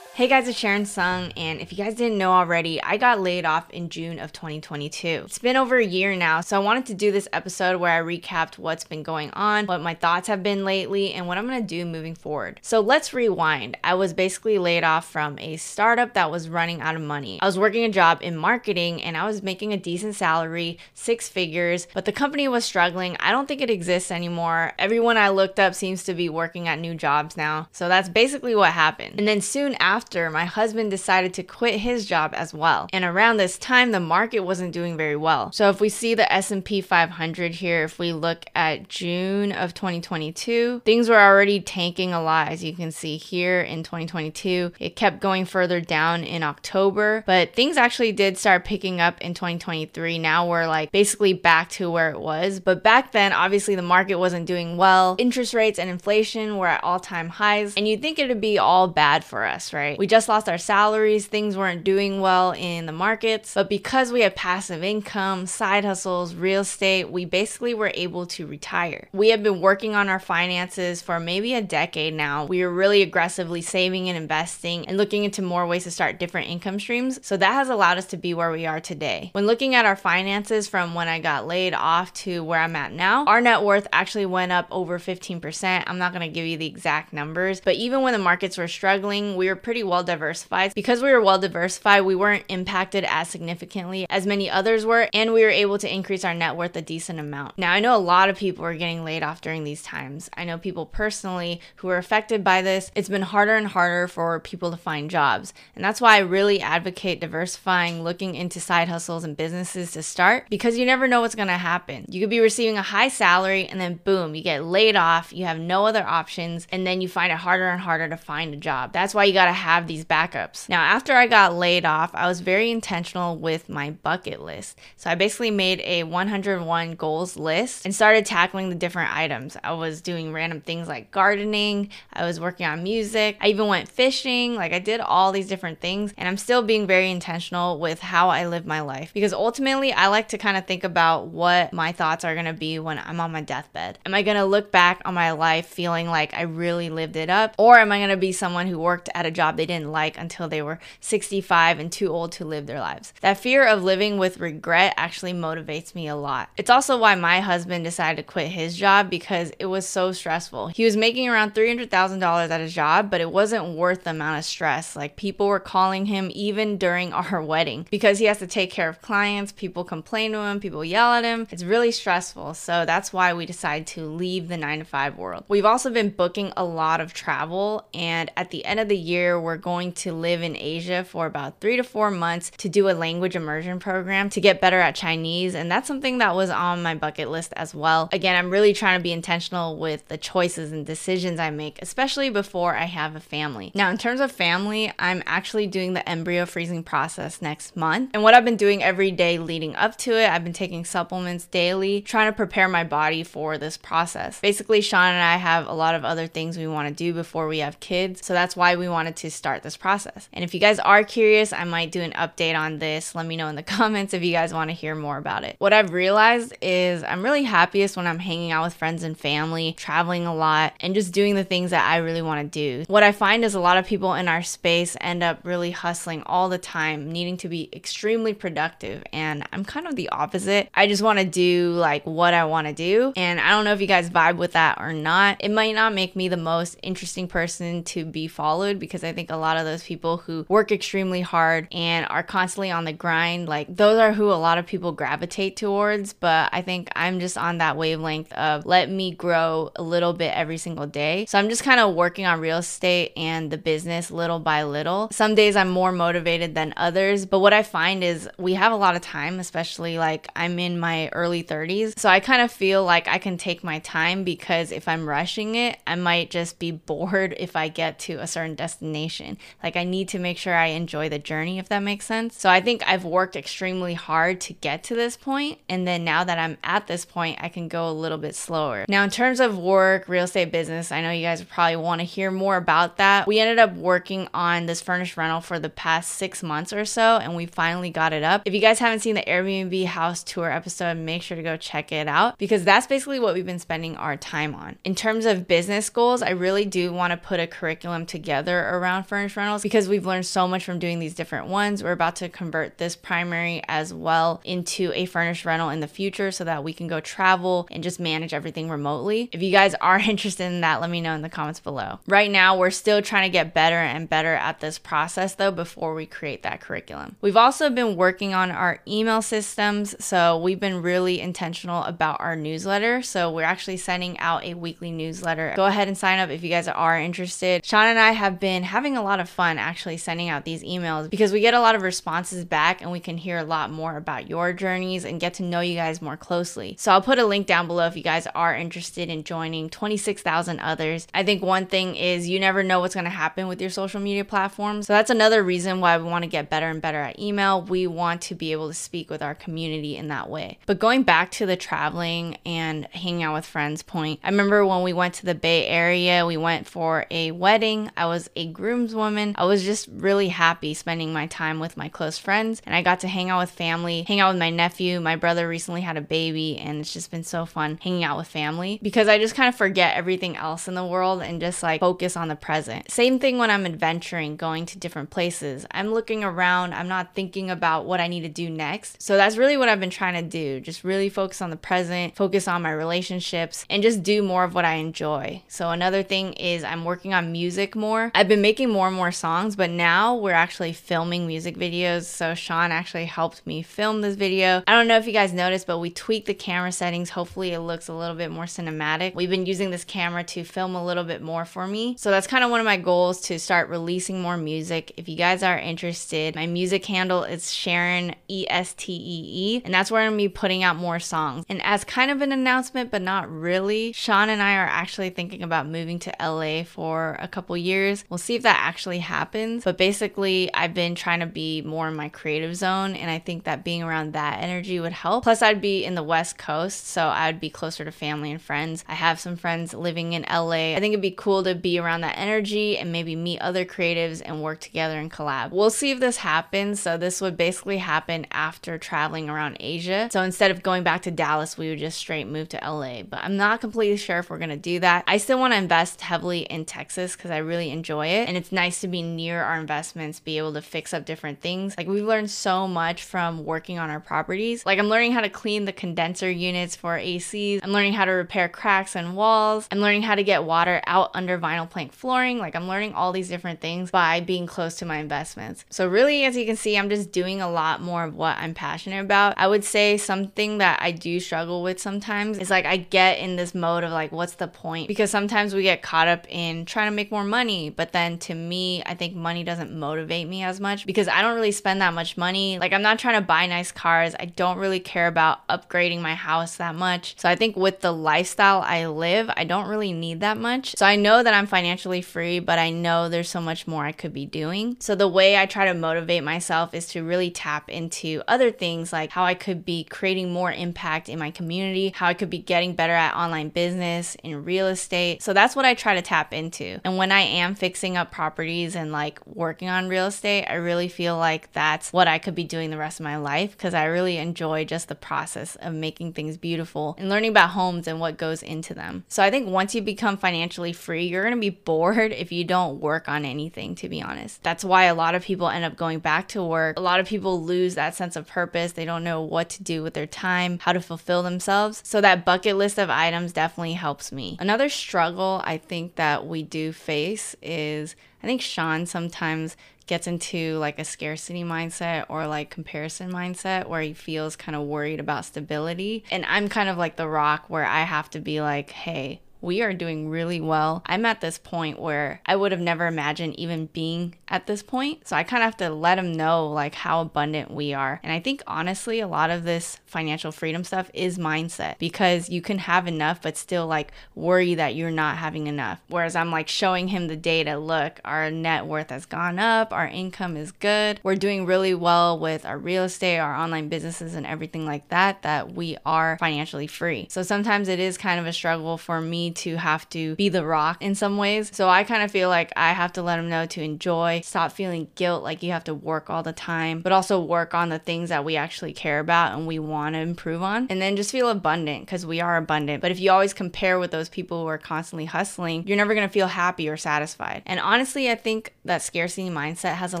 Hey 0.14 0.28
guys, 0.28 0.46
it's 0.46 0.58
Sharon 0.58 0.84
Sung, 0.84 1.32
and 1.38 1.58
if 1.62 1.72
you 1.72 1.82
guys 1.82 1.94
didn't 1.94 2.18
know 2.18 2.32
already, 2.32 2.82
I 2.82 2.98
got 2.98 3.22
laid 3.22 3.46
off 3.46 3.70
in 3.70 3.88
June 3.88 4.18
of 4.18 4.30
2022. 4.30 5.22
It's 5.24 5.38
been 5.38 5.56
over 5.56 5.78
a 5.78 5.86
year 5.86 6.14
now, 6.14 6.42
so 6.42 6.54
I 6.54 6.62
wanted 6.62 6.84
to 6.86 6.94
do 6.94 7.10
this 7.10 7.28
episode 7.32 7.80
where 7.80 7.98
I 7.98 8.04
recapped 8.04 8.58
what's 8.58 8.84
been 8.84 9.02
going 9.02 9.30
on, 9.30 9.64
what 9.64 9.80
my 9.80 9.94
thoughts 9.94 10.28
have 10.28 10.42
been 10.42 10.66
lately, 10.66 11.14
and 11.14 11.26
what 11.26 11.38
I'm 11.38 11.46
gonna 11.46 11.62
do 11.62 11.86
moving 11.86 12.14
forward. 12.14 12.60
So 12.62 12.80
let's 12.80 13.14
rewind. 13.14 13.78
I 13.82 13.94
was 13.94 14.12
basically 14.12 14.58
laid 14.58 14.84
off 14.84 15.08
from 15.10 15.38
a 15.38 15.56
startup 15.56 16.12
that 16.12 16.30
was 16.30 16.50
running 16.50 16.82
out 16.82 16.94
of 16.94 17.00
money. 17.00 17.38
I 17.40 17.46
was 17.46 17.58
working 17.58 17.84
a 17.84 17.88
job 17.88 18.18
in 18.20 18.36
marketing 18.36 19.02
and 19.02 19.16
I 19.16 19.24
was 19.24 19.42
making 19.42 19.72
a 19.72 19.78
decent 19.78 20.14
salary, 20.14 20.78
six 20.92 21.30
figures, 21.30 21.88
but 21.94 22.04
the 22.04 22.12
company 22.12 22.46
was 22.48 22.66
struggling. 22.66 23.16
I 23.18 23.30
don't 23.30 23.48
think 23.48 23.62
it 23.62 23.70
exists 23.70 24.10
anymore. 24.10 24.74
Everyone 24.78 25.16
I 25.16 25.30
looked 25.30 25.58
up 25.58 25.74
seems 25.74 26.04
to 26.04 26.12
be 26.12 26.28
working 26.28 26.68
at 26.68 26.78
new 26.78 26.94
jobs 26.94 27.34
now. 27.34 27.68
So 27.72 27.88
that's 27.88 28.10
basically 28.10 28.54
what 28.54 28.72
happened. 28.72 29.14
And 29.18 29.26
then 29.26 29.40
soon 29.40 29.74
after, 29.76 30.01
after, 30.02 30.28
my 30.30 30.44
husband 30.44 30.90
decided 30.90 31.32
to 31.32 31.44
quit 31.44 31.78
his 31.78 32.06
job 32.06 32.32
as 32.34 32.52
well. 32.52 32.88
And 32.92 33.04
around 33.04 33.36
this 33.36 33.56
time, 33.56 33.92
the 33.92 34.00
market 34.00 34.40
wasn't 34.40 34.72
doing 34.72 34.96
very 34.96 35.14
well. 35.14 35.52
So 35.52 35.70
if 35.70 35.80
we 35.80 35.88
see 35.88 36.14
the 36.14 36.30
S&P 36.32 36.80
500 36.80 37.54
here, 37.54 37.84
if 37.84 38.00
we 38.00 38.12
look 38.12 38.44
at 38.56 38.88
June 38.88 39.52
of 39.52 39.74
2022, 39.74 40.82
things 40.84 41.08
were 41.08 41.20
already 41.20 41.60
tanking 41.60 42.12
a 42.12 42.20
lot 42.20 42.48
as 42.48 42.64
you 42.64 42.74
can 42.74 42.90
see 42.90 43.16
here 43.16 43.60
in 43.60 43.84
2022. 43.84 44.72
It 44.80 44.96
kept 44.96 45.20
going 45.20 45.44
further 45.44 45.80
down 45.80 46.24
in 46.24 46.42
October, 46.42 47.22
but 47.24 47.54
things 47.54 47.76
actually 47.76 48.10
did 48.10 48.36
start 48.36 48.64
picking 48.64 49.00
up 49.00 49.20
in 49.20 49.34
2023. 49.34 50.18
Now 50.18 50.48
we're 50.48 50.66
like 50.66 50.90
basically 50.90 51.32
back 51.32 51.68
to 51.70 51.88
where 51.88 52.10
it 52.10 52.18
was. 52.18 52.58
But 52.58 52.82
back 52.82 53.12
then, 53.12 53.32
obviously 53.32 53.76
the 53.76 53.82
market 53.82 54.16
wasn't 54.16 54.46
doing 54.46 54.76
well. 54.76 55.14
Interest 55.20 55.54
rates 55.54 55.78
and 55.78 55.88
inflation 55.88 56.58
were 56.58 56.66
at 56.66 56.82
all-time 56.82 57.28
highs, 57.28 57.76
and 57.76 57.86
you'd 57.86 58.02
think 58.02 58.18
it'd 58.18 58.40
be 58.40 58.58
all 58.58 58.88
bad 58.88 59.24
for 59.24 59.44
us, 59.44 59.72
right? 59.72 59.91
Right? 59.92 59.98
We 59.98 60.06
just 60.06 60.28
lost 60.28 60.48
our 60.48 60.58
salaries, 60.58 61.26
things 61.26 61.56
weren't 61.56 61.84
doing 61.84 62.20
well 62.20 62.52
in 62.52 62.86
the 62.86 62.92
markets, 62.92 63.54
but 63.54 63.68
because 63.68 64.12
we 64.12 64.22
had 64.22 64.34
passive 64.34 64.82
income, 64.82 65.46
side 65.46 65.84
hustles, 65.84 66.34
real 66.34 66.62
estate, 66.62 67.10
we 67.10 67.24
basically 67.24 67.74
were 67.74 67.92
able 67.94 68.26
to 68.26 68.46
retire. 68.46 69.08
We 69.12 69.30
have 69.30 69.42
been 69.42 69.60
working 69.60 69.94
on 69.94 70.08
our 70.08 70.18
finances 70.18 71.02
for 71.02 71.20
maybe 71.20 71.54
a 71.54 71.62
decade 71.62 72.14
now. 72.14 72.44
We 72.44 72.62
are 72.62 72.70
really 72.70 73.02
aggressively 73.02 73.62
saving 73.62 74.08
and 74.08 74.16
investing 74.16 74.88
and 74.88 74.96
looking 74.96 75.24
into 75.24 75.42
more 75.42 75.66
ways 75.66 75.84
to 75.84 75.90
start 75.90 76.18
different 76.18 76.48
income 76.48 76.80
streams. 76.80 77.24
So 77.26 77.36
that 77.36 77.52
has 77.52 77.68
allowed 77.68 77.98
us 77.98 78.06
to 78.06 78.16
be 78.16 78.34
where 78.34 78.50
we 78.50 78.66
are 78.66 78.80
today. 78.80 79.30
When 79.32 79.46
looking 79.46 79.74
at 79.74 79.84
our 79.84 79.96
finances 79.96 80.68
from 80.68 80.94
when 80.94 81.08
I 81.08 81.20
got 81.20 81.46
laid 81.46 81.74
off 81.74 82.12
to 82.14 82.42
where 82.44 82.60
I'm 82.60 82.76
at 82.76 82.92
now, 82.92 83.24
our 83.26 83.40
net 83.40 83.62
worth 83.62 83.86
actually 83.92 84.26
went 84.26 84.52
up 84.52 84.66
over 84.70 84.98
15%. 84.98 85.84
I'm 85.86 85.98
not 85.98 86.12
going 86.12 86.26
to 86.26 86.32
give 86.32 86.46
you 86.46 86.56
the 86.56 86.66
exact 86.66 87.12
numbers, 87.12 87.60
but 87.60 87.74
even 87.74 88.02
when 88.02 88.12
the 88.12 88.18
markets 88.18 88.58
were 88.58 88.68
struggling, 88.68 89.36
we 89.36 89.48
were 89.48 89.56
pretty 89.56 89.81
pretty 89.82 89.90
well 89.90 90.04
diversified. 90.04 90.74
Because 90.74 91.02
we 91.02 91.10
were 91.10 91.20
well 91.20 91.38
diversified, 91.38 92.02
we 92.02 92.14
weren't 92.14 92.44
impacted 92.48 93.04
as 93.04 93.28
significantly 93.28 94.06
as 94.08 94.26
many 94.26 94.48
others 94.48 94.86
were, 94.86 95.08
and 95.12 95.32
we 95.32 95.42
were 95.42 95.50
able 95.50 95.78
to 95.78 95.92
increase 95.92 96.24
our 96.24 96.34
net 96.34 96.56
worth 96.56 96.76
a 96.76 96.82
decent 96.82 97.18
amount. 97.18 97.58
Now, 97.58 97.72
I 97.72 97.80
know 97.80 97.96
a 97.96 97.98
lot 97.98 98.28
of 98.28 98.38
people 98.38 98.64
are 98.64 98.74
getting 98.74 99.04
laid 99.04 99.24
off 99.24 99.40
during 99.40 99.64
these 99.64 99.82
times. 99.82 100.30
I 100.36 100.44
know 100.44 100.56
people 100.56 100.86
personally 100.86 101.60
who 101.76 101.88
are 101.88 101.96
affected 101.96 102.44
by 102.44 102.62
this. 102.62 102.92
It's 102.94 103.08
been 103.08 103.22
harder 103.22 103.56
and 103.56 103.66
harder 103.66 104.06
for 104.06 104.38
people 104.38 104.70
to 104.70 104.76
find 104.76 105.10
jobs. 105.10 105.52
And 105.74 105.84
that's 105.84 106.00
why 106.00 106.16
I 106.16 106.20
really 106.20 106.60
advocate 106.60 107.20
diversifying, 107.20 108.04
looking 108.04 108.36
into 108.36 108.60
side 108.60 108.88
hustles 108.88 109.24
and 109.24 109.36
businesses 109.36 109.92
to 109.92 110.02
start 110.02 110.46
because 110.48 110.78
you 110.78 110.86
never 110.86 111.08
know 111.08 111.22
what's 111.22 111.34
going 111.34 111.48
to 111.48 111.54
happen. 111.54 112.06
You 112.08 112.20
could 112.20 112.30
be 112.30 112.40
receiving 112.40 112.78
a 112.78 112.82
high 112.82 113.08
salary 113.08 113.66
and 113.66 113.80
then 113.80 114.00
boom, 114.04 114.34
you 114.34 114.42
get 114.42 114.64
laid 114.64 114.94
off, 114.94 115.32
you 115.32 115.44
have 115.46 115.58
no 115.58 115.86
other 115.86 116.04
options, 116.04 116.68
and 116.70 116.86
then 116.86 117.00
you 117.00 117.08
find 117.08 117.32
it 117.32 117.38
harder 117.38 117.68
and 117.68 117.80
harder 117.80 118.08
to 118.08 118.16
find 118.16 118.54
a 118.54 118.56
job. 118.56 118.92
That's 118.92 119.14
why 119.14 119.24
you 119.24 119.32
got 119.32 119.46
to 119.46 119.52
have 119.52 119.71
have 119.74 119.86
these 119.86 120.04
backups. 120.04 120.68
Now, 120.68 120.82
after 120.82 121.14
I 121.14 121.26
got 121.26 121.54
laid 121.54 121.84
off, 121.84 122.10
I 122.14 122.26
was 122.26 122.40
very 122.40 122.70
intentional 122.70 123.36
with 123.36 123.68
my 123.68 123.90
bucket 123.90 124.42
list. 124.42 124.78
So 124.96 125.10
I 125.10 125.14
basically 125.14 125.50
made 125.50 125.80
a 125.80 126.02
101 126.04 126.94
goals 126.96 127.36
list 127.36 127.86
and 127.86 127.94
started 127.94 128.26
tackling 128.26 128.68
the 128.68 128.74
different 128.74 129.16
items. 129.16 129.56
I 129.64 129.72
was 129.72 130.02
doing 130.02 130.32
random 130.32 130.60
things 130.60 130.88
like 130.88 131.10
gardening, 131.10 131.90
I 132.12 132.24
was 132.24 132.38
working 132.38 132.66
on 132.66 132.82
music, 132.82 133.38
I 133.40 133.48
even 133.48 133.66
went 133.66 133.88
fishing. 133.88 134.54
Like 134.54 134.72
I 134.72 134.78
did 134.78 135.00
all 135.00 135.32
these 135.32 135.48
different 135.48 135.80
things, 135.80 136.12
and 136.16 136.28
I'm 136.28 136.36
still 136.36 136.62
being 136.62 136.86
very 136.86 137.10
intentional 137.10 137.78
with 137.78 138.00
how 138.00 138.28
I 138.28 138.46
live 138.46 138.66
my 138.66 138.80
life 138.80 139.12
because 139.14 139.32
ultimately 139.32 139.92
I 139.92 140.08
like 140.08 140.28
to 140.28 140.38
kind 140.38 140.56
of 140.56 140.66
think 140.66 140.84
about 140.84 141.28
what 141.28 141.72
my 141.72 141.92
thoughts 141.92 142.24
are 142.24 142.34
going 142.34 142.46
to 142.46 142.52
be 142.52 142.78
when 142.78 142.98
I'm 142.98 143.20
on 143.20 143.32
my 143.32 143.40
deathbed. 143.40 143.98
Am 144.04 144.14
I 144.14 144.22
going 144.22 144.36
to 144.36 144.44
look 144.44 144.70
back 144.70 145.00
on 145.04 145.14
my 145.14 145.32
life 145.32 145.66
feeling 145.66 146.08
like 146.08 146.34
I 146.34 146.42
really 146.42 146.90
lived 146.90 147.16
it 147.16 147.30
up, 147.30 147.54
or 147.58 147.78
am 147.78 147.90
I 147.90 147.98
going 147.98 148.10
to 148.10 148.16
be 148.16 148.32
someone 148.32 148.66
who 148.66 148.78
worked 148.78 149.08
at 149.14 149.26
a 149.26 149.30
job 149.30 149.56
they 149.62 149.66
didn't 149.66 149.92
like 149.92 150.18
until 150.18 150.48
they 150.48 150.60
were 150.60 150.80
65 151.00 151.78
and 151.78 151.92
too 151.92 152.08
old 152.08 152.32
to 152.32 152.44
live 152.44 152.66
their 152.66 152.80
lives. 152.80 153.14
That 153.20 153.38
fear 153.38 153.64
of 153.64 153.84
living 153.84 154.18
with 154.18 154.40
regret 154.40 154.92
actually 154.96 155.34
motivates 155.34 155.94
me 155.94 156.08
a 156.08 156.16
lot. 156.16 156.48
It's 156.56 156.68
also 156.68 156.98
why 156.98 157.14
my 157.14 157.38
husband 157.38 157.84
decided 157.84 158.16
to 158.16 158.32
quit 158.32 158.48
his 158.48 158.76
job 158.76 159.08
because 159.08 159.52
it 159.60 159.66
was 159.66 159.86
so 159.86 160.10
stressful. 160.10 160.68
He 160.68 160.84
was 160.84 160.96
making 160.96 161.28
around 161.28 161.54
$300,000 161.54 162.50
at 162.50 162.60
his 162.60 162.74
job, 162.74 163.08
but 163.08 163.20
it 163.20 163.30
wasn't 163.30 163.76
worth 163.76 164.02
the 164.02 164.10
amount 164.10 164.40
of 164.40 164.44
stress. 164.44 164.96
Like 164.96 165.14
people 165.14 165.46
were 165.46 165.60
calling 165.60 166.06
him 166.06 166.32
even 166.34 166.76
during 166.76 167.12
our 167.12 167.40
wedding 167.40 167.86
because 167.88 168.18
he 168.18 168.24
has 168.24 168.38
to 168.38 168.48
take 168.48 168.72
care 168.72 168.88
of 168.88 169.00
clients, 169.00 169.52
people 169.52 169.84
complain 169.84 170.32
to 170.32 170.38
him, 170.38 170.58
people 170.58 170.84
yell 170.84 171.12
at 171.12 171.22
him. 171.22 171.46
It's 171.52 171.62
really 171.62 171.92
stressful. 171.92 172.54
So 172.54 172.84
that's 172.84 173.12
why 173.12 173.32
we 173.32 173.46
decided 173.46 173.86
to 173.88 174.06
leave 174.06 174.48
the 174.48 174.56
9 174.56 174.80
to 174.80 174.84
5 174.84 175.16
world. 175.16 175.44
We've 175.46 175.64
also 175.64 175.88
been 175.88 176.10
booking 176.10 176.52
a 176.56 176.64
lot 176.64 177.00
of 177.00 177.14
travel 177.14 177.86
and 177.94 178.28
at 178.36 178.50
the 178.50 178.64
end 178.64 178.80
of 178.80 178.88
the 178.88 178.98
year 178.98 179.40
we're 179.40 179.51
we're 179.52 179.58
going 179.58 179.92
to 179.92 180.14
live 180.14 180.42
in 180.42 180.56
Asia 180.56 181.04
for 181.04 181.26
about 181.26 181.60
three 181.60 181.76
to 181.76 181.84
four 181.84 182.10
months 182.10 182.50
to 182.56 182.70
do 182.70 182.88
a 182.88 182.92
language 182.92 183.36
immersion 183.36 183.78
program 183.78 184.30
to 184.30 184.40
get 184.40 184.62
better 184.62 184.80
at 184.80 184.94
Chinese. 184.94 185.54
And 185.54 185.70
that's 185.70 185.86
something 185.86 186.16
that 186.18 186.34
was 186.34 186.48
on 186.48 186.82
my 186.82 186.94
bucket 186.94 187.28
list 187.28 187.52
as 187.54 187.74
well. 187.74 188.08
Again, 188.12 188.34
I'm 188.34 188.48
really 188.48 188.72
trying 188.72 188.98
to 188.98 189.02
be 189.02 189.12
intentional 189.12 189.76
with 189.76 190.08
the 190.08 190.16
choices 190.16 190.72
and 190.72 190.86
decisions 190.86 191.38
I 191.38 191.50
make, 191.50 191.82
especially 191.82 192.30
before 192.30 192.74
I 192.74 192.84
have 192.84 193.14
a 193.14 193.20
family. 193.20 193.72
Now, 193.74 193.90
in 193.90 193.98
terms 193.98 194.20
of 194.20 194.32
family, 194.32 194.90
I'm 194.98 195.22
actually 195.26 195.66
doing 195.66 195.92
the 195.92 196.08
embryo 196.08 196.46
freezing 196.46 196.82
process 196.82 197.42
next 197.42 197.76
month. 197.76 198.12
And 198.14 198.22
what 198.22 198.32
I've 198.32 198.46
been 198.46 198.56
doing 198.56 198.82
every 198.82 199.10
day 199.10 199.36
leading 199.36 199.76
up 199.76 199.98
to 199.98 200.18
it, 200.18 200.30
I've 200.30 200.44
been 200.44 200.54
taking 200.54 200.86
supplements 200.86 201.44
daily, 201.44 202.00
trying 202.00 202.32
to 202.32 202.34
prepare 202.34 202.68
my 202.68 202.84
body 202.84 203.22
for 203.22 203.58
this 203.58 203.76
process. 203.76 204.40
Basically, 204.40 204.80
Sean 204.80 205.12
and 205.12 205.22
I 205.22 205.36
have 205.36 205.66
a 205.66 205.74
lot 205.74 205.94
of 205.94 206.06
other 206.06 206.26
things 206.26 206.56
we 206.56 206.66
want 206.66 206.88
to 206.88 206.94
do 206.94 207.12
before 207.12 207.46
we 207.48 207.58
have 207.58 207.80
kids. 207.80 208.24
So 208.24 208.32
that's 208.32 208.56
why 208.56 208.76
we 208.76 208.88
wanted 208.88 209.16
to 209.16 209.30
start 209.42 209.64
this 209.64 209.76
process. 209.76 210.28
And 210.32 210.44
if 210.44 210.54
you 210.54 210.60
guys 210.60 210.78
are 210.78 211.02
curious, 211.02 211.52
I 211.52 211.64
might 211.64 211.90
do 211.90 212.00
an 212.00 212.12
update 212.12 212.56
on 212.56 212.78
this. 212.78 213.12
Let 213.12 213.26
me 213.26 213.36
know 213.36 213.48
in 213.48 213.56
the 213.56 213.62
comments 213.78 214.14
if 214.14 214.22
you 214.22 214.30
guys 214.30 214.54
want 214.54 214.70
to 214.70 214.72
hear 214.74 214.94
more 214.94 215.16
about 215.16 215.42
it. 215.42 215.56
What 215.58 215.72
I've 215.72 215.92
realized 215.92 216.54
is 216.62 217.02
I'm 217.02 217.24
really 217.24 217.42
happiest 217.42 217.96
when 217.96 218.06
I'm 218.06 218.20
hanging 218.20 218.52
out 218.52 218.62
with 218.62 218.74
friends 218.74 219.02
and 219.02 219.18
family, 219.18 219.72
traveling 219.76 220.26
a 220.26 220.34
lot, 220.34 220.74
and 220.78 220.94
just 220.94 221.12
doing 221.12 221.34
the 221.34 221.42
things 221.42 221.72
that 221.72 221.90
I 221.90 221.96
really 221.96 222.22
want 222.22 222.40
to 222.40 222.48
do. 222.48 222.84
What 222.86 223.02
I 223.02 223.10
find 223.10 223.44
is 223.44 223.56
a 223.56 223.60
lot 223.60 223.78
of 223.78 223.84
people 223.84 224.14
in 224.14 224.28
our 224.28 224.44
space 224.44 224.96
end 225.00 225.24
up 225.24 225.40
really 225.42 225.72
hustling 225.72 226.22
all 226.26 226.48
the 226.48 226.56
time, 226.56 227.10
needing 227.10 227.36
to 227.38 227.48
be 227.48 227.68
extremely 227.72 228.34
productive. 228.34 229.02
And 229.12 229.44
I'm 229.52 229.64
kind 229.64 229.88
of 229.88 229.96
the 229.96 230.08
opposite. 230.10 230.70
I 230.72 230.86
just 230.86 231.02
want 231.02 231.18
to 231.18 231.24
do 231.24 231.72
like 231.72 232.06
what 232.06 232.32
I 232.32 232.44
want 232.44 232.68
to 232.68 232.72
do. 232.72 233.12
And 233.16 233.40
I 233.40 233.50
don't 233.50 233.64
know 233.64 233.72
if 233.72 233.80
you 233.80 233.88
guys 233.88 234.08
vibe 234.08 234.36
with 234.36 234.52
that 234.52 234.78
or 234.80 234.92
not. 234.92 235.38
It 235.40 235.50
might 235.50 235.74
not 235.74 235.94
make 235.94 236.14
me 236.14 236.28
the 236.28 236.36
most 236.36 236.78
interesting 236.80 237.26
person 237.26 237.82
to 237.82 238.04
be 238.04 238.28
followed 238.28 238.78
because 238.78 239.02
I 239.02 239.12
think 239.12 239.31
a 239.32 239.36
lot 239.36 239.56
of 239.56 239.64
those 239.64 239.82
people 239.82 240.18
who 240.18 240.44
work 240.48 240.72
extremely 240.72 241.20
hard 241.20 241.68
and 241.72 242.06
are 242.08 242.22
constantly 242.22 242.70
on 242.70 242.84
the 242.84 242.92
grind, 242.92 243.48
like 243.48 243.74
those 243.74 243.98
are 243.98 244.12
who 244.12 244.30
a 244.30 244.34
lot 244.34 244.58
of 244.58 244.66
people 244.66 244.92
gravitate 244.92 245.56
towards. 245.56 246.12
But 246.12 246.50
I 246.52 246.62
think 246.62 246.90
I'm 246.94 247.20
just 247.20 247.38
on 247.38 247.58
that 247.58 247.76
wavelength 247.76 248.32
of 248.32 248.66
let 248.66 248.90
me 248.90 249.12
grow 249.12 249.70
a 249.76 249.82
little 249.82 250.12
bit 250.12 250.34
every 250.34 250.58
single 250.58 250.86
day. 250.86 251.26
So 251.26 251.38
I'm 251.38 251.48
just 251.48 251.64
kind 251.64 251.80
of 251.80 251.94
working 251.94 252.26
on 252.26 252.40
real 252.40 252.58
estate 252.58 253.12
and 253.16 253.50
the 253.50 253.58
business 253.58 254.10
little 254.10 254.38
by 254.38 254.64
little. 254.64 255.08
Some 255.12 255.34
days 255.34 255.56
I'm 255.56 255.70
more 255.70 255.92
motivated 255.92 256.54
than 256.54 256.74
others, 256.76 257.26
but 257.26 257.40
what 257.40 257.52
I 257.52 257.62
find 257.62 258.04
is 258.04 258.28
we 258.38 258.54
have 258.54 258.72
a 258.72 258.76
lot 258.76 258.96
of 258.96 259.02
time, 259.02 259.40
especially 259.40 259.98
like 259.98 260.28
I'm 260.36 260.58
in 260.58 260.78
my 260.78 261.08
early 261.08 261.42
30s. 261.42 261.98
So 261.98 262.08
I 262.08 262.20
kind 262.20 262.42
of 262.42 262.50
feel 262.50 262.84
like 262.84 263.08
I 263.08 263.18
can 263.18 263.36
take 263.36 263.64
my 263.64 263.78
time 263.80 264.24
because 264.24 264.72
if 264.72 264.88
I'm 264.88 265.08
rushing 265.08 265.54
it, 265.54 265.78
I 265.86 265.94
might 265.94 266.30
just 266.30 266.58
be 266.58 266.70
bored 266.92 267.34
if 267.38 267.56
I 267.56 267.68
get 267.68 267.98
to 268.00 268.14
a 268.14 268.26
certain 268.26 268.54
destination 268.54 269.11
destination. 269.12 269.38
Like 269.62 269.76
I 269.76 269.84
need 269.84 270.08
to 270.08 270.18
make 270.18 270.38
sure 270.38 270.54
I 270.54 270.66
enjoy 270.66 271.08
the 271.08 271.18
journey, 271.18 271.58
if 271.58 271.68
that 271.68 271.80
makes 271.80 272.06
sense. 272.06 272.38
So 272.38 272.50
I 272.50 272.60
think 272.60 272.82
I've 272.86 273.04
worked 273.04 273.36
extremely 273.36 273.94
hard 273.94 274.40
to 274.42 274.52
get 274.54 274.82
to 274.84 274.94
this 274.94 275.16
point, 275.16 275.58
and 275.68 275.86
then 275.86 276.04
now 276.04 276.24
that 276.24 276.38
I'm 276.38 276.58
at 276.64 276.86
this 276.86 277.04
point, 277.04 277.38
I 277.40 277.48
can 277.48 277.68
go 277.68 277.88
a 277.88 277.92
little 277.92 278.18
bit 278.18 278.34
slower. 278.34 278.84
Now, 278.88 279.04
in 279.04 279.10
terms 279.10 279.40
of 279.40 279.58
work, 279.58 280.08
real 280.08 280.24
estate 280.24 280.52
business, 280.52 280.92
I 280.92 281.02
know 281.02 281.10
you 281.10 281.22
guys 281.22 281.42
probably 281.44 281.76
want 281.76 282.00
to 282.00 282.04
hear 282.04 282.30
more 282.30 282.56
about 282.56 282.96
that. 282.96 283.26
We 283.26 283.40
ended 283.40 283.58
up 283.58 283.74
working 283.74 284.28
on 284.34 284.66
this 284.66 284.80
furnished 284.80 285.16
rental 285.16 285.40
for 285.40 285.58
the 285.58 285.70
past 285.70 286.12
six 286.12 286.42
months 286.42 286.72
or 286.72 286.84
so, 286.84 287.18
and 287.18 287.36
we 287.36 287.46
finally 287.46 287.90
got 287.90 288.12
it 288.12 288.22
up. 288.22 288.42
If 288.44 288.54
you 288.54 288.60
guys 288.60 288.78
haven't 288.78 289.00
seen 289.00 289.14
the 289.14 289.22
Airbnb 289.22 289.84
house 289.86 290.22
tour 290.22 290.50
episode, 290.50 290.96
make 290.96 291.22
sure 291.22 291.36
to 291.36 291.42
go 291.42 291.56
check 291.56 291.92
it 291.92 292.08
out 292.08 292.38
because 292.38 292.64
that's 292.64 292.86
basically 292.86 293.20
what 293.20 293.34
we've 293.34 293.46
been 293.46 293.58
spending 293.58 293.96
our 293.96 294.16
time 294.16 294.54
on. 294.54 294.76
In 294.84 294.94
terms 294.94 295.26
of 295.26 295.46
business 295.46 295.90
goals, 295.90 296.22
I 296.22 296.30
really 296.30 296.64
do 296.64 296.92
want 296.92 297.12
to 297.12 297.16
put 297.16 297.40
a 297.40 297.46
curriculum 297.46 298.06
together 298.06 298.60
around 298.68 299.01
furnished 299.08 299.36
rentals 299.36 299.62
because 299.62 299.88
we've 299.88 300.06
learned 300.06 300.26
so 300.26 300.46
much 300.48 300.64
from 300.64 300.78
doing 300.78 300.98
these 300.98 301.14
different 301.14 301.46
ones. 301.46 301.82
We're 301.82 301.92
about 301.92 302.16
to 302.16 302.28
convert 302.28 302.78
this 302.78 302.96
primary 302.96 303.62
as 303.68 303.92
well 303.92 304.40
into 304.44 304.92
a 304.94 305.06
furnished 305.06 305.44
rental 305.44 305.70
in 305.70 305.80
the 305.80 305.88
future 305.88 306.30
so 306.30 306.44
that 306.44 306.64
we 306.64 306.72
can 306.72 306.86
go 306.86 307.00
travel 307.00 307.66
and 307.70 307.82
just 307.82 308.00
manage 308.00 308.34
everything 308.34 308.70
remotely. 308.70 309.28
If 309.32 309.42
you 309.42 309.50
guys 309.50 309.74
are 309.76 309.98
interested 310.08 310.44
in 310.44 310.60
that, 310.62 310.80
let 310.80 310.90
me 310.90 311.00
know 311.00 311.14
in 311.14 311.22
the 311.22 311.28
comments 311.28 311.60
below. 311.60 312.00
Right 312.06 312.30
now, 312.30 312.56
we're 312.56 312.70
still 312.70 313.02
trying 313.02 313.24
to 313.24 313.32
get 313.32 313.54
better 313.54 313.76
and 313.76 314.08
better 314.08 314.34
at 314.34 314.60
this 314.60 314.78
process 314.78 315.34
though 315.34 315.50
before 315.50 315.94
we 315.94 316.06
create 316.06 316.42
that 316.42 316.60
curriculum. 316.60 317.16
We've 317.20 317.36
also 317.36 317.70
been 317.70 317.96
working 317.96 318.34
on 318.34 318.50
our 318.50 318.80
email 318.86 319.22
systems, 319.22 320.02
so 320.04 320.38
we've 320.38 320.60
been 320.60 320.82
really 320.82 321.20
intentional 321.20 321.82
about 321.84 322.20
our 322.20 322.36
newsletter. 322.36 323.02
So 323.02 323.30
we're 323.30 323.42
actually 323.42 323.76
sending 323.76 324.18
out 324.18 324.44
a 324.44 324.54
weekly 324.54 324.90
newsletter. 324.90 325.52
Go 325.56 325.66
ahead 325.66 325.88
and 325.88 325.96
sign 325.96 326.18
up 326.18 326.30
if 326.30 326.42
you 326.42 326.50
guys 326.50 326.68
are 326.68 326.98
interested. 326.98 327.64
Sean 327.64 327.86
and 327.86 327.98
I 327.98 328.12
have 328.12 328.40
been 328.40 328.62
having 328.62 328.91
a 328.96 329.02
lot 329.02 329.20
of 329.20 329.28
fun 329.28 329.58
actually 329.58 329.96
sending 329.96 330.28
out 330.28 330.44
these 330.44 330.62
emails 330.62 331.10
because 331.10 331.32
we 331.32 331.40
get 331.40 331.54
a 331.54 331.60
lot 331.60 331.74
of 331.74 331.82
responses 331.82 332.44
back 332.44 332.80
and 332.80 332.90
we 332.90 333.00
can 333.00 333.16
hear 333.16 333.38
a 333.38 333.44
lot 333.44 333.70
more 333.70 333.96
about 333.96 334.28
your 334.28 334.52
journeys 334.52 335.04
and 335.04 335.20
get 335.20 335.34
to 335.34 335.42
know 335.42 335.60
you 335.60 335.74
guys 335.74 336.02
more 336.02 336.16
closely. 336.16 336.76
So 336.78 336.92
I'll 336.92 337.02
put 337.02 337.18
a 337.18 337.24
link 337.24 337.46
down 337.46 337.66
below 337.66 337.86
if 337.86 337.96
you 337.96 338.02
guys 338.02 338.26
are 338.34 338.54
interested 338.54 339.08
in 339.08 339.24
joining 339.24 339.70
26,000 339.70 340.60
others. 340.60 341.06
I 341.14 341.22
think 341.22 341.42
one 341.42 341.66
thing 341.66 341.96
is 341.96 342.28
you 342.28 342.40
never 342.40 342.62
know 342.62 342.80
what's 342.80 342.94
going 342.94 343.04
to 343.04 343.10
happen 343.10 343.48
with 343.48 343.60
your 343.60 343.70
social 343.70 344.00
media 344.00 344.24
platform. 344.24 344.82
So 344.82 344.92
that's 344.92 345.10
another 345.10 345.42
reason 345.42 345.80
why 345.80 345.98
we 345.98 346.04
want 346.04 346.24
to 346.24 346.30
get 346.30 346.50
better 346.50 346.68
and 346.68 346.80
better 346.82 347.00
at 347.00 347.18
email. 347.18 347.62
We 347.62 347.86
want 347.86 348.22
to 348.22 348.34
be 348.34 348.52
able 348.52 348.68
to 348.68 348.74
speak 348.74 349.10
with 349.10 349.22
our 349.22 349.34
community 349.34 349.96
in 349.96 350.08
that 350.08 350.28
way. 350.28 350.58
But 350.66 350.78
going 350.78 351.02
back 351.02 351.30
to 351.32 351.46
the 351.46 351.56
traveling 351.56 352.36
and 352.44 352.86
hanging 352.86 353.22
out 353.22 353.34
with 353.34 353.46
friends 353.46 353.82
point, 353.82 354.20
I 354.22 354.30
remember 354.30 354.64
when 354.66 354.82
we 354.82 354.92
went 354.92 355.14
to 355.14 355.26
the 355.26 355.34
Bay 355.34 355.66
Area, 355.66 356.26
we 356.26 356.36
went 356.36 356.66
for 356.66 357.06
a 357.10 357.30
wedding. 357.32 357.90
I 357.96 358.06
was 358.06 358.28
a 358.36 358.46
groomswoman. 358.86 359.34
I 359.36 359.44
was 359.44 359.62
just 359.62 359.88
really 359.92 360.28
happy 360.28 360.74
spending 360.74 361.12
my 361.12 361.26
time 361.26 361.60
with 361.60 361.76
my 361.76 361.88
close 361.88 362.18
friends 362.18 362.62
and 362.64 362.74
I 362.74 362.82
got 362.82 363.00
to 363.00 363.08
hang 363.08 363.30
out 363.30 363.40
with 363.40 363.50
family, 363.50 364.02
hang 364.02 364.20
out 364.20 364.32
with 364.32 364.38
my 364.38 364.50
nephew. 364.50 365.00
My 365.00 365.16
brother 365.16 365.48
recently 365.48 365.80
had 365.80 365.96
a 365.96 366.02
baby 366.02 366.58
and 366.58 366.80
it's 366.80 366.92
just 366.92 367.10
been 367.10 367.24
so 367.24 367.46
fun 367.46 367.78
hanging 367.82 368.04
out 368.04 368.18
with 368.18 368.28
family 368.28 368.78
because 368.82 369.08
I 369.08 369.18
just 369.18 369.34
kind 369.34 369.48
of 369.48 369.54
forget 369.54 369.96
everything 369.96 370.36
else 370.36 370.68
in 370.68 370.74
the 370.74 370.84
world 370.84 371.22
and 371.22 371.40
just 371.40 371.62
like 371.62 371.80
focus 371.80 372.16
on 372.16 372.28
the 372.28 372.36
present. 372.36 372.90
Same 372.90 373.18
thing 373.18 373.38
when 373.38 373.50
I'm 373.50 373.66
adventuring, 373.66 374.36
going 374.36 374.66
to 374.66 374.78
different 374.78 375.10
places. 375.10 375.66
I'm 375.70 375.92
looking 375.92 376.24
around, 376.24 376.74
I'm 376.74 376.88
not 376.88 377.14
thinking 377.14 377.50
about 377.50 377.84
what 377.84 378.00
I 378.00 378.08
need 378.08 378.22
to 378.22 378.28
do 378.28 378.50
next. 378.50 379.00
So 379.02 379.16
that's 379.16 379.36
really 379.36 379.56
what 379.56 379.68
I've 379.68 379.80
been 379.80 379.90
trying 379.90 380.14
to 380.14 380.28
do. 380.28 380.60
Just 380.60 380.84
really 380.84 381.08
focus 381.08 381.42
on 381.42 381.50
the 381.50 381.56
present, 381.56 382.16
focus 382.16 382.48
on 382.48 382.62
my 382.62 382.72
relationships, 382.72 383.64
and 383.68 383.82
just 383.82 384.02
do 384.02 384.22
more 384.22 384.44
of 384.44 384.54
what 384.54 384.64
I 384.64 384.74
enjoy. 384.74 385.42
So 385.48 385.70
another 385.70 386.02
thing 386.02 386.32
is 386.34 386.64
I'm 386.64 386.84
working 386.84 387.14
on 387.14 387.32
music 387.32 387.74
more. 387.74 388.10
I've 388.14 388.28
been 388.28 388.42
making 388.42 388.70
more 388.72 388.88
and 388.88 388.96
more 388.96 389.12
songs, 389.12 389.56
but 389.56 389.70
now 389.70 390.14
we're 390.16 390.32
actually 390.32 390.72
filming 390.72 391.26
music 391.26 391.56
videos. 391.56 392.04
So 392.04 392.34
Sean 392.34 392.72
actually 392.72 393.04
helped 393.04 393.46
me 393.46 393.62
film 393.62 394.00
this 394.00 394.16
video. 394.16 394.62
I 394.66 394.72
don't 394.72 394.88
know 394.88 394.96
if 394.96 395.06
you 395.06 395.12
guys 395.12 395.32
noticed, 395.32 395.66
but 395.66 395.78
we 395.78 395.90
tweaked 395.90 396.26
the 396.26 396.34
camera 396.34 396.72
settings. 396.72 397.10
Hopefully 397.10 397.52
it 397.52 397.60
looks 397.60 397.88
a 397.88 397.94
little 397.94 398.16
bit 398.16 398.30
more 398.30 398.44
cinematic. 398.44 399.14
We've 399.14 399.30
been 399.30 399.46
using 399.46 399.70
this 399.70 399.84
camera 399.84 400.24
to 400.24 400.44
film 400.44 400.74
a 400.74 400.84
little 400.84 401.04
bit 401.04 401.22
more 401.22 401.44
for 401.44 401.66
me. 401.66 401.96
So 401.98 402.10
that's 402.10 402.26
kind 402.26 402.42
of 402.42 402.50
one 402.50 402.60
of 402.60 402.66
my 402.66 402.76
goals 402.76 403.20
to 403.22 403.38
start 403.38 403.68
releasing 403.68 404.20
more 404.20 404.36
music. 404.36 404.92
If 404.96 405.08
you 405.08 405.16
guys 405.16 405.42
are 405.42 405.58
interested, 405.58 406.34
my 406.34 406.46
music 406.46 406.86
handle 406.86 407.24
is 407.24 407.52
Sharon 407.52 408.14
E 408.28 408.46
S 408.48 408.74
T 408.74 408.92
E 408.92 409.56
E, 409.56 409.62
and 409.64 409.72
that's 409.72 409.90
where 409.90 410.02
I'm 410.02 410.12
gonna 410.12 410.16
be 410.16 410.28
putting 410.28 410.62
out 410.62 410.76
more 410.76 410.98
songs. 410.98 411.44
And 411.48 411.62
as 411.62 411.84
kind 411.84 412.10
of 412.10 412.22
an 412.22 412.32
announcement, 412.32 412.90
but 412.90 413.02
not 413.02 413.30
really, 413.30 413.92
Sean 413.92 414.28
and 414.28 414.42
I 414.42 414.56
are 414.56 414.66
actually 414.66 415.10
thinking 415.10 415.42
about 415.42 415.66
moving 415.66 415.98
to 416.00 416.14
LA 416.20 416.64
for 416.64 417.16
a 417.20 417.28
couple 417.28 417.56
years. 417.56 418.04
We'll 418.08 418.18
see 418.18 418.34
if 418.34 418.42
that 418.42 418.61
actually 418.62 419.00
happens. 419.00 419.64
But 419.64 419.76
basically, 419.76 420.52
I've 420.54 420.74
been 420.74 420.94
trying 420.94 421.20
to 421.20 421.26
be 421.26 421.62
more 421.62 421.88
in 421.88 421.96
my 421.96 422.08
creative 422.08 422.54
zone, 422.56 422.94
and 422.94 423.10
I 423.10 423.18
think 423.18 423.44
that 423.44 423.64
being 423.64 423.82
around 423.82 424.12
that 424.12 424.42
energy 424.42 424.78
would 424.80 424.92
help. 424.92 425.24
Plus, 425.24 425.42
I'd 425.42 425.60
be 425.60 425.84
in 425.84 425.94
the 425.94 426.02
West 426.02 426.38
Coast, 426.38 426.86
so 426.86 427.08
I'd 427.08 427.40
be 427.40 427.50
closer 427.50 427.84
to 427.84 427.92
family 427.92 428.30
and 428.30 428.40
friends. 428.40 428.84
I 428.88 428.94
have 428.94 429.20
some 429.20 429.36
friends 429.36 429.74
living 429.74 430.12
in 430.12 430.24
LA. 430.30 430.74
I 430.74 430.80
think 430.80 430.92
it'd 430.92 431.02
be 431.02 431.10
cool 431.10 431.42
to 431.44 431.54
be 431.54 431.78
around 431.78 432.02
that 432.02 432.16
energy 432.16 432.78
and 432.78 432.92
maybe 432.92 433.16
meet 433.16 433.40
other 433.40 433.64
creatives 433.64 434.22
and 434.24 434.42
work 434.42 434.60
together 434.60 434.98
and 434.98 435.10
collab. 435.10 435.50
We'll 435.50 435.70
see 435.70 435.90
if 435.90 436.00
this 436.00 436.18
happens. 436.18 436.80
So, 436.80 436.96
this 436.96 437.20
would 437.20 437.36
basically 437.36 437.78
happen 437.78 438.26
after 438.30 438.78
traveling 438.78 439.28
around 439.28 439.56
Asia. 439.60 440.08
So, 440.12 440.22
instead 440.22 440.50
of 440.50 440.62
going 440.62 440.84
back 440.84 441.02
to 441.02 441.10
Dallas, 441.10 441.58
we 441.58 441.68
would 441.68 441.78
just 441.78 441.98
straight 441.98 442.26
move 442.26 442.48
to 442.50 442.58
LA. 442.58 443.02
But 443.02 443.24
I'm 443.24 443.36
not 443.36 443.60
completely 443.60 443.96
sure 443.96 444.20
if 444.20 444.30
we're 444.30 444.38
gonna 444.38 444.56
do 444.56 444.78
that. 444.80 445.04
I 445.06 445.16
still 445.16 445.38
wanna 445.38 445.56
invest 445.56 446.00
heavily 446.00 446.40
in 446.40 446.64
Texas 446.64 447.16
because 447.16 447.30
I 447.30 447.38
really 447.38 447.70
enjoy 447.70 448.06
it. 448.06 448.28
And 448.28 448.36
it's 448.36 448.51
nice 448.52 448.80
to 448.82 448.88
be 448.88 449.02
near 449.02 449.42
our 449.42 449.58
investments, 449.58 450.20
be 450.20 450.38
able 450.38 450.52
to 450.52 450.62
fix 450.62 450.92
up 450.92 451.04
different 451.04 451.40
things. 451.40 451.74
Like, 451.76 451.88
we've 451.88 452.04
learned 452.04 452.30
so 452.30 452.68
much 452.68 453.02
from 453.02 453.44
working 453.44 453.78
on 453.78 453.90
our 453.90 454.00
properties. 454.00 454.64
Like, 454.66 454.78
I'm 454.78 454.88
learning 454.88 455.12
how 455.12 455.20
to 455.22 455.28
clean 455.28 455.64
the 455.64 455.72
condenser 455.72 456.30
units 456.30 456.76
for 456.76 456.98
ACs, 456.98 457.60
I'm 457.62 457.72
learning 457.72 457.94
how 457.94 458.04
to 458.04 458.12
repair 458.12 458.48
cracks 458.48 458.94
and 458.94 459.16
walls, 459.16 459.66
I'm 459.70 459.78
learning 459.78 460.02
how 460.02 460.14
to 460.14 460.22
get 460.22 460.44
water 460.44 460.82
out 460.86 461.10
under 461.14 461.38
vinyl 461.38 461.68
plank 461.68 461.92
flooring. 461.92 462.38
Like, 462.38 462.54
I'm 462.54 462.68
learning 462.68 462.94
all 462.94 463.12
these 463.12 463.28
different 463.28 463.60
things 463.60 463.90
by 463.90 464.20
being 464.20 464.46
close 464.46 464.76
to 464.76 464.84
my 464.84 464.98
investments. 464.98 465.64
So, 465.70 465.88
really, 465.88 466.24
as 466.24 466.36
you 466.36 466.46
can 466.46 466.56
see, 466.56 466.76
I'm 466.76 466.90
just 466.90 467.12
doing 467.12 467.40
a 467.40 467.50
lot 467.50 467.80
more 467.80 468.04
of 468.04 468.14
what 468.14 468.36
I'm 468.38 468.54
passionate 468.54 469.00
about. 469.00 469.34
I 469.36 469.46
would 469.46 469.64
say 469.64 469.96
something 469.96 470.58
that 470.58 470.80
I 470.82 470.90
do 470.90 471.20
struggle 471.20 471.62
with 471.62 471.80
sometimes 471.80 472.38
is 472.38 472.50
like 472.50 472.66
I 472.66 472.76
get 472.76 473.18
in 473.18 473.36
this 473.36 473.54
mode 473.54 473.84
of 473.84 473.92
like, 473.92 474.12
what's 474.12 474.34
the 474.34 474.48
point? 474.48 474.88
Because 474.88 475.10
sometimes 475.10 475.54
we 475.54 475.62
get 475.62 475.82
caught 475.82 476.08
up 476.08 476.26
in 476.28 476.64
trying 476.64 476.90
to 476.90 476.94
make 476.94 477.10
more 477.10 477.24
money, 477.24 477.70
but 477.70 477.92
then 477.92 478.18
to 478.20 478.34
me, 478.48 478.82
I 478.84 478.94
think 478.94 479.14
money 479.14 479.44
doesn't 479.44 479.72
motivate 479.72 480.28
me 480.28 480.42
as 480.42 480.60
much 480.60 480.86
because 480.86 481.08
I 481.08 481.22
don't 481.22 481.34
really 481.34 481.52
spend 481.52 481.80
that 481.80 481.94
much 481.94 482.16
money. 482.16 482.58
Like, 482.58 482.72
I'm 482.72 482.82
not 482.82 482.98
trying 482.98 483.20
to 483.20 483.26
buy 483.26 483.46
nice 483.46 483.72
cars. 483.72 484.14
I 484.18 484.26
don't 484.26 484.58
really 484.58 484.80
care 484.80 485.06
about 485.06 485.46
upgrading 485.48 486.00
my 486.00 486.14
house 486.14 486.56
that 486.56 486.74
much. 486.74 487.18
So, 487.18 487.28
I 487.28 487.36
think 487.36 487.56
with 487.56 487.80
the 487.80 487.92
lifestyle 487.92 488.62
I 488.62 488.86
live, 488.86 489.30
I 489.36 489.44
don't 489.44 489.68
really 489.68 489.92
need 489.92 490.20
that 490.20 490.36
much. 490.36 490.76
So, 490.76 490.86
I 490.86 490.96
know 490.96 491.22
that 491.22 491.34
I'm 491.34 491.46
financially 491.46 492.02
free, 492.02 492.40
but 492.40 492.58
I 492.58 492.70
know 492.70 493.08
there's 493.08 493.30
so 493.30 493.40
much 493.40 493.66
more 493.66 493.84
I 493.84 493.92
could 493.92 494.12
be 494.12 494.26
doing. 494.26 494.76
So, 494.80 494.94
the 494.94 495.08
way 495.08 495.36
I 495.36 495.46
try 495.46 495.66
to 495.66 495.74
motivate 495.74 496.24
myself 496.24 496.74
is 496.74 496.86
to 496.88 497.04
really 497.04 497.30
tap 497.30 497.68
into 497.68 498.22
other 498.28 498.50
things 498.50 498.92
like 498.92 499.10
how 499.10 499.24
I 499.24 499.34
could 499.34 499.64
be 499.64 499.84
creating 499.84 500.32
more 500.32 500.52
impact 500.52 501.08
in 501.08 501.18
my 501.18 501.30
community, 501.30 501.92
how 501.94 502.06
I 502.06 502.14
could 502.14 502.30
be 502.30 502.38
getting 502.38 502.74
better 502.74 502.92
at 502.92 503.14
online 503.14 503.50
business, 503.50 504.16
in 504.22 504.44
real 504.44 504.66
estate. 504.66 505.22
So, 505.22 505.32
that's 505.32 505.56
what 505.56 505.64
I 505.64 505.74
try 505.74 505.94
to 505.94 506.02
tap 506.02 506.32
into. 506.32 506.80
And 506.84 506.96
when 506.96 507.12
I 507.12 507.20
am 507.20 507.54
fixing 507.54 507.96
up 507.96 508.10
properties 508.32 508.74
and 508.74 508.90
like 508.92 509.20
working 509.26 509.68
on 509.68 509.90
real 509.90 510.06
estate, 510.06 510.46
I 510.46 510.54
really 510.54 510.88
feel 510.88 511.18
like 511.18 511.52
that's 511.52 511.92
what 511.92 512.08
I 512.08 512.18
could 512.18 512.34
be 512.34 512.44
doing 512.44 512.70
the 512.70 512.78
rest 512.78 512.98
of 512.98 513.04
my 513.04 513.18
life 513.18 513.52
because 513.52 513.74
I 513.74 513.84
really 513.84 514.16
enjoy 514.16 514.64
just 514.64 514.88
the 514.88 514.94
process 514.94 515.54
of 515.56 515.74
making 515.74 516.14
things 516.14 516.38
beautiful 516.38 516.94
and 516.96 517.10
learning 517.10 517.32
about 517.32 517.50
homes 517.50 517.86
and 517.86 518.00
what 518.00 518.16
goes 518.16 518.42
into 518.42 518.72
them. 518.72 519.04
So 519.08 519.22
I 519.22 519.30
think 519.30 519.48
once 519.48 519.74
you 519.74 519.82
become 519.82 520.16
financially 520.16 520.72
free, 520.72 521.04
you're 521.04 521.24
going 521.24 521.34
to 521.34 521.40
be 521.40 521.50
bored 521.64 522.12
if 522.12 522.32
you 522.32 522.42
don't 522.44 522.80
work 522.80 523.06
on 523.06 523.26
anything, 523.26 523.74
to 523.76 523.88
be 523.90 524.00
honest. 524.00 524.42
That's 524.42 524.64
why 524.64 524.84
a 524.84 524.94
lot 524.94 525.14
of 525.14 525.22
people 525.22 525.48
end 525.48 525.66
up 525.66 525.76
going 525.76 525.98
back 525.98 526.28
to 526.28 526.42
work. 526.42 526.78
A 526.78 526.82
lot 526.82 527.00
of 527.00 527.06
people 527.06 527.42
lose 527.42 527.74
that 527.74 527.94
sense 527.94 528.16
of 528.16 528.26
purpose. 528.26 528.72
They 528.72 528.86
don't 528.86 529.04
know 529.04 529.20
what 529.20 529.50
to 529.50 529.62
do 529.62 529.82
with 529.82 529.92
their 529.92 530.06
time, 530.06 530.58
how 530.60 530.72
to 530.72 530.80
fulfill 530.80 531.22
themselves. 531.22 531.82
So 531.84 532.00
that 532.00 532.24
bucket 532.24 532.56
list 532.56 532.78
of 532.78 532.88
items 532.88 533.32
definitely 533.32 533.74
helps 533.74 534.10
me. 534.10 534.38
Another 534.40 534.70
struggle 534.70 535.42
I 535.44 535.58
think 535.58 535.96
that 535.96 536.26
we 536.26 536.42
do 536.42 536.72
face 536.72 537.36
is 537.42 537.94
I 538.22 538.26
think 538.26 538.40
Sean 538.40 538.86
sometimes 538.86 539.56
gets 539.86 540.06
into 540.06 540.58
like 540.58 540.78
a 540.78 540.84
scarcity 540.84 541.42
mindset 541.42 542.06
or 542.08 542.26
like 542.26 542.50
comparison 542.50 543.12
mindset 543.12 543.66
where 543.68 543.82
he 543.82 543.92
feels 543.92 544.36
kind 544.36 544.54
of 544.54 544.62
worried 544.62 545.00
about 545.00 545.24
stability. 545.24 546.04
And 546.10 546.24
I'm 546.26 546.48
kind 546.48 546.68
of 546.68 546.78
like 546.78 546.96
the 546.96 547.08
rock 547.08 547.44
where 547.48 547.66
I 547.66 547.82
have 547.82 548.08
to 548.10 548.20
be 548.20 548.40
like, 548.40 548.70
hey, 548.70 549.20
we 549.42 549.60
are 549.60 549.74
doing 549.74 550.08
really 550.08 550.40
well. 550.40 550.82
I'm 550.86 551.04
at 551.04 551.20
this 551.20 551.36
point 551.36 551.78
where 551.78 552.20
I 552.24 552.36
would 552.36 552.52
have 552.52 552.60
never 552.60 552.86
imagined 552.86 553.38
even 553.38 553.66
being 553.66 554.14
at 554.28 554.46
this 554.46 554.62
point. 554.62 555.06
So 555.06 555.16
I 555.16 555.24
kind 555.24 555.42
of 555.42 555.46
have 555.46 555.56
to 555.58 555.70
let 555.70 555.98
him 555.98 556.12
know 556.12 556.48
like 556.48 556.74
how 556.74 557.02
abundant 557.02 557.50
we 557.50 557.74
are. 557.74 558.00
And 558.02 558.12
I 558.12 558.20
think 558.20 558.42
honestly, 558.46 559.00
a 559.00 559.08
lot 559.08 559.30
of 559.30 559.44
this 559.44 559.78
financial 559.84 560.32
freedom 560.32 560.64
stuff 560.64 560.90
is 560.94 561.18
mindset 561.18 561.78
because 561.78 562.30
you 562.30 562.40
can 562.40 562.58
have 562.58 562.86
enough, 562.86 563.20
but 563.20 563.36
still 563.36 563.66
like 563.66 563.92
worry 564.14 564.54
that 564.54 564.76
you're 564.76 564.90
not 564.90 565.18
having 565.18 565.48
enough. 565.48 565.80
Whereas 565.88 566.14
I'm 566.14 566.30
like 566.30 566.48
showing 566.48 566.88
him 566.88 567.08
the 567.08 567.16
data 567.16 567.58
look, 567.58 568.00
our 568.04 568.30
net 568.30 568.66
worth 568.66 568.90
has 568.90 569.06
gone 569.06 569.38
up, 569.38 569.72
our 569.72 569.88
income 569.88 570.36
is 570.36 570.52
good, 570.52 571.00
we're 571.02 571.16
doing 571.16 571.44
really 571.44 571.74
well 571.74 572.18
with 572.18 572.46
our 572.46 572.56
real 572.56 572.84
estate, 572.84 573.18
our 573.18 573.34
online 573.34 573.68
businesses, 573.68 574.14
and 574.14 574.26
everything 574.26 574.64
like 574.64 574.88
that, 574.88 575.22
that 575.22 575.52
we 575.52 575.76
are 575.84 576.16
financially 576.18 576.68
free. 576.68 577.08
So 577.10 577.22
sometimes 577.22 577.68
it 577.68 577.80
is 577.80 577.98
kind 577.98 578.20
of 578.20 578.26
a 578.26 578.32
struggle 578.32 578.78
for 578.78 579.00
me 579.00 579.31
to 579.32 579.56
have 579.56 579.88
to 579.90 580.14
be 580.16 580.28
the 580.28 580.44
rock 580.44 580.82
in 580.82 580.94
some 580.94 581.16
ways. 581.16 581.50
So 581.52 581.68
I 581.68 581.84
kind 581.84 582.02
of 582.02 582.10
feel 582.10 582.28
like 582.28 582.52
I 582.56 582.72
have 582.72 582.92
to 582.94 583.02
let 583.02 583.18
him 583.18 583.28
know 583.28 583.46
to 583.46 583.62
enjoy, 583.62 584.20
stop 584.24 584.52
feeling 584.52 584.88
guilt 584.94 585.22
like 585.22 585.42
you 585.42 585.52
have 585.52 585.64
to 585.64 585.74
work 585.74 586.10
all 586.10 586.22
the 586.22 586.32
time, 586.32 586.80
but 586.80 586.92
also 586.92 587.20
work 587.20 587.54
on 587.54 587.68
the 587.68 587.78
things 587.78 588.08
that 588.08 588.24
we 588.24 588.36
actually 588.36 588.72
care 588.72 589.00
about 589.00 589.36
and 589.36 589.46
we 589.46 589.58
want 589.58 589.94
to 589.94 590.00
improve 590.00 590.42
on. 590.42 590.66
And 590.70 590.80
then 590.80 590.96
just 590.96 591.12
feel 591.12 591.28
abundant 591.28 591.86
because 591.86 592.06
we 592.06 592.20
are 592.20 592.36
abundant. 592.36 592.80
But 592.80 592.90
if 592.90 593.00
you 593.00 593.10
always 593.10 593.32
compare 593.32 593.78
with 593.78 593.90
those 593.90 594.08
people 594.08 594.42
who 594.42 594.48
are 594.48 594.58
constantly 594.58 595.06
hustling, 595.06 595.66
you're 595.66 595.76
never 595.76 595.94
going 595.94 596.06
to 596.06 596.12
feel 596.12 596.28
happy 596.28 596.68
or 596.68 596.76
satisfied. 596.76 597.42
And 597.46 597.60
honestly, 597.60 598.10
I 598.10 598.14
think 598.14 598.54
that 598.64 598.82
scarcity 598.82 599.28
mindset 599.28 599.74
has 599.74 599.94
a 599.94 600.00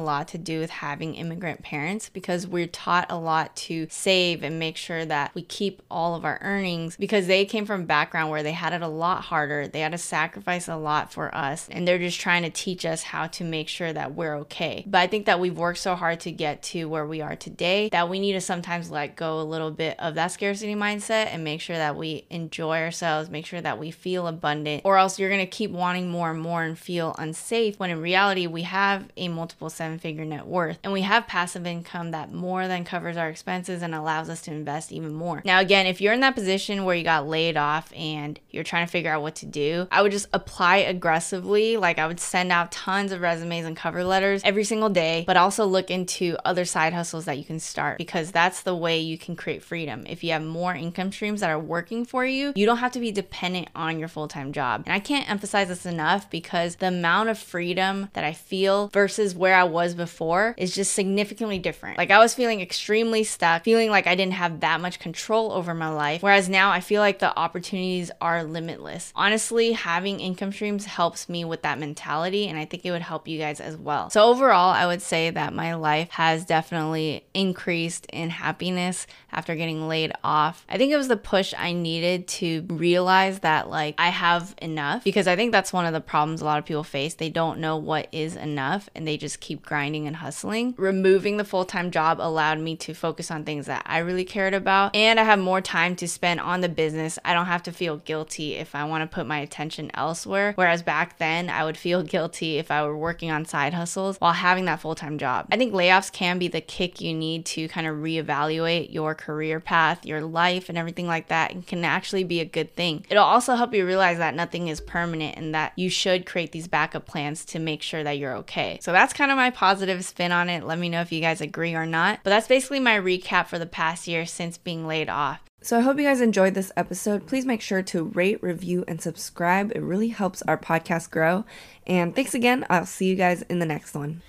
lot 0.00 0.28
to 0.28 0.38
do 0.38 0.60
with 0.60 0.70
having 0.70 1.14
immigrant 1.14 1.62
parents 1.62 2.08
because 2.08 2.46
we're 2.46 2.66
taught 2.66 3.10
a 3.10 3.18
lot 3.18 3.54
to 3.56 3.86
save 3.90 4.42
and 4.42 4.58
make 4.58 4.76
sure 4.76 5.04
that 5.04 5.34
we 5.34 5.42
keep 5.42 5.82
all 5.90 6.14
of 6.14 6.24
our 6.24 6.38
earnings 6.42 6.96
because 6.96 7.26
they 7.26 7.44
came 7.44 7.66
from 7.66 7.84
background 7.84 8.30
where 8.30 8.42
they 8.42 8.52
had 8.52 8.72
it 8.72 8.82
a 8.82 8.88
lot 8.88 9.21
harder. 9.22 9.68
They 9.68 9.80
had 9.80 9.92
to 9.92 9.98
sacrifice 9.98 10.68
a 10.68 10.76
lot 10.76 11.12
for 11.12 11.34
us 11.34 11.68
and 11.70 11.86
they're 11.86 11.98
just 11.98 12.20
trying 12.20 12.42
to 12.42 12.50
teach 12.50 12.84
us 12.84 13.02
how 13.02 13.26
to 13.28 13.44
make 13.44 13.68
sure 13.68 13.92
that 13.92 14.14
we're 14.14 14.36
okay. 14.38 14.84
But 14.86 14.98
I 14.98 15.06
think 15.06 15.26
that 15.26 15.40
we've 15.40 15.56
worked 15.56 15.78
so 15.78 15.94
hard 15.94 16.20
to 16.20 16.32
get 16.32 16.62
to 16.64 16.88
where 16.88 17.06
we 17.06 17.20
are 17.20 17.36
today 17.36 17.88
that 17.90 18.08
we 18.08 18.20
need 18.20 18.32
to 18.34 18.40
sometimes 18.40 18.90
let 18.90 19.16
go 19.16 19.40
a 19.40 19.42
little 19.42 19.70
bit 19.70 19.98
of 19.98 20.14
that 20.14 20.28
scarcity 20.28 20.74
mindset 20.74 21.28
and 21.32 21.44
make 21.44 21.60
sure 21.60 21.76
that 21.76 21.96
we 21.96 22.26
enjoy 22.30 22.78
ourselves, 22.78 23.30
make 23.30 23.46
sure 23.46 23.60
that 23.60 23.78
we 23.78 23.90
feel 23.90 24.26
abundant, 24.26 24.82
or 24.84 24.98
else 24.98 25.18
you're 25.18 25.30
going 25.30 25.40
to 25.44 25.46
keep 25.46 25.70
wanting 25.70 26.10
more 26.10 26.30
and 26.30 26.40
more 26.40 26.62
and 26.62 26.78
feel 26.78 27.14
unsafe 27.18 27.78
when 27.78 27.90
in 27.90 28.00
reality 28.00 28.46
we 28.46 28.62
have 28.62 29.08
a 29.16 29.28
multiple 29.28 29.70
seven 29.70 29.98
figure 29.98 30.24
net 30.24 30.46
worth 30.46 30.78
and 30.82 30.92
we 30.92 31.02
have 31.02 31.26
passive 31.26 31.66
income 31.66 32.10
that 32.10 32.32
more 32.32 32.68
than 32.68 32.84
covers 32.84 33.16
our 33.16 33.28
expenses 33.28 33.82
and 33.82 33.94
allows 33.94 34.28
us 34.28 34.42
to 34.42 34.50
invest 34.50 34.92
even 34.92 35.12
more. 35.12 35.42
Now, 35.44 35.60
again, 35.60 35.86
if 35.86 36.00
you're 36.00 36.12
in 36.12 36.20
that 36.20 36.34
position 36.34 36.84
where 36.84 36.96
you 36.96 37.04
got 37.04 37.26
laid 37.26 37.56
off 37.56 37.92
and 37.94 38.38
you're 38.50 38.64
trying 38.64 38.86
to 38.86 38.90
figure 38.90 39.11
out 39.12 39.22
what 39.22 39.36
to 39.36 39.46
do, 39.46 39.86
I 39.90 40.02
would 40.02 40.12
just 40.12 40.26
apply 40.32 40.78
aggressively. 40.78 41.76
Like 41.76 41.98
I 41.98 42.06
would 42.06 42.20
send 42.20 42.52
out 42.52 42.72
tons 42.72 43.12
of 43.12 43.20
resumes 43.20 43.66
and 43.66 43.76
cover 43.76 44.04
letters 44.04 44.42
every 44.44 44.64
single 44.64 44.88
day, 44.88 45.24
but 45.26 45.36
also 45.36 45.64
look 45.64 45.90
into 45.90 46.36
other 46.44 46.64
side 46.64 46.92
hustles 46.92 47.24
that 47.26 47.38
you 47.38 47.44
can 47.44 47.60
start 47.60 47.98
because 47.98 48.30
that's 48.32 48.62
the 48.62 48.74
way 48.74 49.00
you 49.00 49.18
can 49.18 49.36
create 49.36 49.62
freedom. 49.62 50.04
If 50.08 50.22
you 50.24 50.32
have 50.32 50.42
more 50.42 50.74
income 50.74 51.12
streams 51.12 51.40
that 51.40 51.50
are 51.50 51.58
working 51.58 52.04
for 52.04 52.24
you, 52.24 52.52
you 52.54 52.66
don't 52.66 52.78
have 52.78 52.92
to 52.92 53.00
be 53.00 53.12
dependent 53.12 53.68
on 53.74 53.98
your 53.98 54.08
full 54.08 54.28
time 54.28 54.52
job. 54.52 54.82
And 54.86 54.94
I 54.94 55.00
can't 55.00 55.28
emphasize 55.30 55.68
this 55.68 55.86
enough 55.86 56.30
because 56.30 56.76
the 56.76 56.88
amount 56.88 57.28
of 57.28 57.38
freedom 57.38 58.08
that 58.12 58.24
I 58.24 58.32
feel 58.32 58.88
versus 58.88 59.34
where 59.34 59.54
I 59.54 59.64
was 59.64 59.94
before 59.94 60.54
is 60.56 60.74
just 60.74 60.92
significantly 60.92 61.58
different. 61.58 61.98
Like 61.98 62.10
I 62.10 62.18
was 62.18 62.34
feeling 62.34 62.60
extremely 62.60 63.24
stuck, 63.24 63.64
feeling 63.64 63.90
like 63.90 64.06
I 64.06 64.14
didn't 64.14 64.34
have 64.34 64.60
that 64.60 64.80
much 64.80 64.98
control 64.98 65.52
over 65.52 65.74
my 65.74 65.88
life, 65.88 66.22
whereas 66.22 66.48
now 66.48 66.70
I 66.70 66.80
feel 66.80 67.00
like 67.00 67.18
the 67.18 67.36
opportunities 67.36 68.10
are 68.20 68.44
limitless. 68.44 69.01
Honestly, 69.16 69.72
having 69.72 70.20
income 70.20 70.52
streams 70.52 70.84
helps 70.84 71.28
me 71.28 71.44
with 71.44 71.62
that 71.62 71.78
mentality, 71.78 72.46
and 72.46 72.58
I 72.58 72.64
think 72.66 72.84
it 72.84 72.90
would 72.90 73.02
help 73.02 73.26
you 73.26 73.38
guys 73.38 73.60
as 73.60 73.76
well. 73.76 74.10
So, 74.10 74.22
overall, 74.24 74.70
I 74.70 74.86
would 74.86 75.02
say 75.02 75.30
that 75.30 75.54
my 75.54 75.74
life 75.74 76.10
has 76.10 76.44
definitely 76.44 77.24
increased 77.34 78.06
in 78.12 78.30
happiness 78.30 79.06
after 79.32 79.54
getting 79.54 79.88
laid 79.88 80.12
off. 80.22 80.64
I 80.68 80.78
think 80.78 80.92
it 80.92 80.96
was 80.96 81.08
the 81.08 81.16
push 81.16 81.54
I 81.56 81.72
needed 81.72 82.28
to 82.28 82.66
realize 82.68 83.40
that, 83.40 83.68
like, 83.68 83.94
I 83.98 84.08
have 84.08 84.54
enough 84.60 85.04
because 85.04 85.26
I 85.26 85.36
think 85.36 85.52
that's 85.52 85.72
one 85.72 85.86
of 85.86 85.92
the 85.92 86.00
problems 86.00 86.40
a 86.40 86.44
lot 86.44 86.58
of 86.58 86.64
people 86.64 86.84
face. 86.84 87.14
They 87.14 87.30
don't 87.30 87.58
know 87.58 87.76
what 87.76 88.08
is 88.12 88.36
enough 88.36 88.88
and 88.94 89.08
they 89.08 89.16
just 89.16 89.40
keep 89.40 89.62
grinding 89.62 90.06
and 90.06 90.16
hustling. 90.16 90.74
Removing 90.76 91.36
the 91.36 91.44
full 91.44 91.64
time 91.64 91.90
job 91.90 92.18
allowed 92.20 92.58
me 92.58 92.76
to 92.76 92.94
focus 92.94 93.30
on 93.30 93.44
things 93.44 93.66
that 93.66 93.82
I 93.86 93.98
really 93.98 94.24
cared 94.24 94.54
about, 94.54 94.94
and 94.94 95.18
I 95.18 95.24
have 95.24 95.38
more 95.38 95.60
time 95.60 95.96
to 95.96 96.08
spend 96.08 96.40
on 96.40 96.60
the 96.60 96.68
business. 96.68 97.18
I 97.24 97.34
don't 97.34 97.46
have 97.46 97.62
to 97.64 97.72
feel 97.72 97.96
guilty 97.98 98.54
if 98.54 98.74
I 98.82 98.86
want 98.86 99.08
to 99.08 99.14
put 99.14 99.26
my 99.26 99.38
attention 99.38 99.90
elsewhere. 99.94 100.52
Whereas 100.56 100.82
back 100.82 101.18
then, 101.18 101.48
I 101.48 101.64
would 101.64 101.76
feel 101.76 102.02
guilty 102.02 102.58
if 102.58 102.70
I 102.70 102.84
were 102.84 102.96
working 102.96 103.30
on 103.30 103.44
side 103.44 103.74
hustles 103.74 104.16
while 104.18 104.32
having 104.32 104.64
that 104.64 104.80
full 104.80 104.96
time 104.96 105.18
job. 105.18 105.46
I 105.52 105.56
think 105.56 105.72
layoffs 105.72 106.12
can 106.12 106.38
be 106.38 106.48
the 106.48 106.60
kick 106.60 107.00
you 107.00 107.14
need 107.14 107.46
to 107.46 107.68
kind 107.68 107.86
of 107.86 107.96
reevaluate 107.96 108.92
your 108.92 109.14
career 109.14 109.60
path, 109.60 110.04
your 110.04 110.20
life, 110.20 110.68
and 110.68 110.76
everything 110.76 111.06
like 111.06 111.28
that, 111.28 111.52
and 111.52 111.64
can 111.64 111.84
actually 111.84 112.24
be 112.24 112.40
a 112.40 112.44
good 112.44 112.74
thing. 112.74 113.06
It'll 113.08 113.22
also 113.22 113.54
help 113.54 113.72
you 113.72 113.86
realize 113.86 114.18
that 114.18 114.34
nothing 114.34 114.66
is 114.66 114.80
permanent 114.80 115.36
and 115.36 115.54
that 115.54 115.72
you 115.76 115.88
should 115.88 116.26
create 116.26 116.50
these 116.50 116.66
backup 116.66 117.06
plans 117.06 117.44
to 117.46 117.60
make 117.60 117.82
sure 117.82 118.02
that 118.02 118.18
you're 118.18 118.34
okay. 118.38 118.78
So 118.82 118.90
that's 118.90 119.12
kind 119.12 119.30
of 119.30 119.36
my 119.36 119.50
positive 119.50 120.04
spin 120.04 120.32
on 120.32 120.48
it. 120.48 120.64
Let 120.64 120.80
me 120.80 120.88
know 120.88 121.02
if 121.02 121.12
you 121.12 121.20
guys 121.20 121.40
agree 121.40 121.74
or 121.74 121.86
not. 121.86 122.20
But 122.24 122.30
that's 122.30 122.48
basically 122.48 122.80
my 122.80 122.98
recap 122.98 123.46
for 123.46 123.60
the 123.60 123.66
past 123.66 124.08
year 124.08 124.26
since 124.26 124.58
being 124.58 124.86
laid 124.88 125.08
off. 125.08 125.40
So 125.64 125.78
I 125.78 125.80
hope 125.80 125.96
you 125.98 126.04
guys 126.04 126.20
enjoyed 126.20 126.54
this 126.54 126.72
episode. 126.76 127.28
Please 127.28 127.46
make 127.46 127.60
sure 127.60 127.82
to 127.82 128.04
rate, 128.04 128.42
review, 128.42 128.84
and 128.88 129.00
subscribe. 129.00 129.70
It 129.74 129.80
really 129.80 130.08
helps 130.08 130.42
our 130.42 130.58
podcast 130.58 131.10
grow. 131.10 131.44
And 131.86 132.14
thanks 132.14 132.34
again. 132.34 132.66
I'll 132.68 132.84
see 132.84 133.06
you 133.06 133.14
guys 133.14 133.42
in 133.42 133.60
the 133.60 133.66
next 133.66 133.94
one. 133.94 134.22